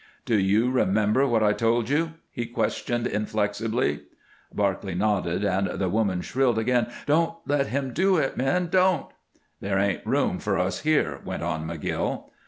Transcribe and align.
"Do 0.25 0.35
you 0.39 0.71
remember 0.71 1.27
what 1.27 1.43
I 1.43 1.53
told 1.53 1.87
you?" 1.87 2.13
he 2.31 2.47
questioned, 2.47 3.05
inflexibly. 3.05 3.99
Barclay 4.51 4.95
nodded, 4.95 5.43
and 5.43 5.67
the 5.79 5.89
woman 5.89 6.21
shrilled 6.21 6.57
again: 6.57 6.87
"Don't 7.05 7.35
let 7.45 7.67
him 7.67 7.93
do 7.93 8.17
it, 8.17 8.35
men. 8.35 8.69
Don't!" 8.71 9.11
"There 9.59 9.77
ain't 9.77 10.03
room 10.03 10.39
for 10.39 10.57
us 10.57 10.79
here," 10.79 11.19
went 11.23 11.43
on 11.43 11.67
McGill. 11.67 12.31